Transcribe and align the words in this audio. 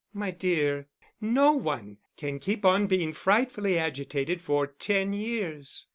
"My 0.15 0.31
dear, 0.31 0.87
no 1.21 1.51
one 1.51 1.97
can 2.17 2.39
keep 2.39 2.65
on 2.65 2.87
being 2.87 3.13
frightfully 3.13 3.77
agitated 3.77 4.41
for 4.41 4.65
ten 4.65 5.13
years. 5.13 5.89